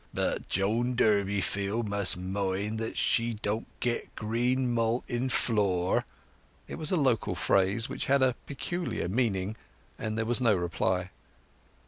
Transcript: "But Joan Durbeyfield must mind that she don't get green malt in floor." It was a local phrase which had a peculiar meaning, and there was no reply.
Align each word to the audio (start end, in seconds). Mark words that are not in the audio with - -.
"But 0.15 0.49
Joan 0.49 0.95
Durbeyfield 0.95 1.87
must 1.87 2.17
mind 2.17 2.79
that 2.79 2.97
she 2.97 3.35
don't 3.35 3.67
get 3.79 4.15
green 4.15 4.71
malt 4.73 5.03
in 5.07 5.29
floor." 5.29 6.05
It 6.67 6.79
was 6.79 6.89
a 6.91 6.95
local 6.97 7.35
phrase 7.35 7.87
which 7.87 8.07
had 8.07 8.23
a 8.23 8.35
peculiar 8.47 9.07
meaning, 9.07 9.55
and 9.99 10.17
there 10.17 10.25
was 10.25 10.41
no 10.41 10.55
reply. 10.55 11.11